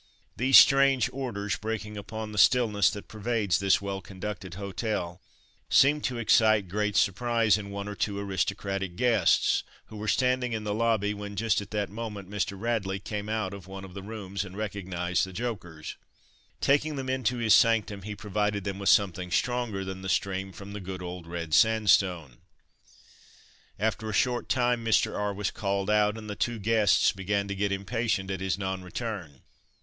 [0.35, 5.21] These strange orders, breaking upon the stillness that pervades this well conducted hotel,
[5.69, 10.63] seemed to excite great surprise in one or two aristocratic guests, who were standing in
[10.63, 12.59] the lobby, when just at the moment Mr.
[12.59, 15.97] Radley came out of one of the rooms and recognised the jokers.
[16.61, 20.73] Taking them into his sanctum, he provided them with something stronger than the stream from
[20.73, 22.37] the good old red sandstone.
[23.77, 25.15] After a short time Mr.
[25.15, 25.31] R.
[25.31, 29.43] was called out, and the two guests began to get impatient at his non return.